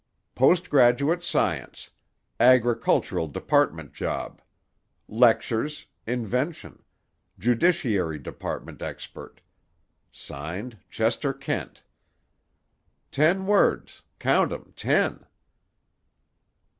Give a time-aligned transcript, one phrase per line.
[0.33, 1.91] 'Postgraduate science.
[2.39, 4.41] Agricultural Department job.
[5.07, 5.85] Lectures.
[6.07, 6.81] Invention.
[7.37, 9.41] Judiciary Department expert.
[10.11, 11.83] Signed, Chester Kent.'
[13.11, 15.27] Ten words—count them—ten."